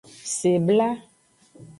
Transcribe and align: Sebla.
Sebla. 0.37 0.89